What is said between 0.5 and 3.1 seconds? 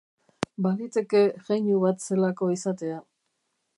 Baliteke jeinu bat zelako izatea.